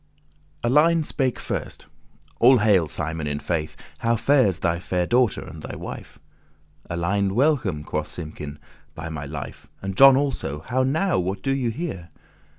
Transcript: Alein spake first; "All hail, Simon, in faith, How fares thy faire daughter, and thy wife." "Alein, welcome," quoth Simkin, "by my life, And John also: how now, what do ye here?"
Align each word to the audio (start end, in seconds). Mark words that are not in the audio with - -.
Alein 0.63 1.03
spake 1.05 1.37
first; 1.37 1.85
"All 2.39 2.57
hail, 2.57 2.87
Simon, 2.87 3.27
in 3.27 3.37
faith, 3.37 3.77
How 3.99 4.15
fares 4.15 4.57
thy 4.57 4.79
faire 4.79 5.05
daughter, 5.05 5.41
and 5.41 5.61
thy 5.61 5.75
wife." 5.75 6.17
"Alein, 6.89 7.33
welcome," 7.33 7.83
quoth 7.83 8.09
Simkin, 8.09 8.57
"by 8.95 9.09
my 9.09 9.27
life, 9.27 9.67
And 9.79 9.95
John 9.95 10.17
also: 10.17 10.61
how 10.61 10.81
now, 10.81 11.19
what 11.19 11.43
do 11.43 11.51
ye 11.53 11.69
here?" 11.69 12.09